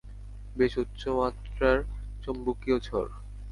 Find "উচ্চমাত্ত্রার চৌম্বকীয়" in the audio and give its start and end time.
0.77-2.77